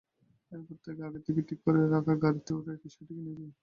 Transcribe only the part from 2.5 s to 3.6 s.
করে কিশোরীটিকে নিয়ে যায়।